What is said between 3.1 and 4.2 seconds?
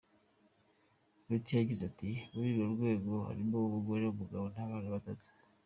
harimo umugore,